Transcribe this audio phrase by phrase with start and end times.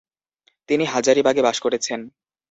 [0.69, 1.99] তিনি হাজারীবাগে বাস করেছেন।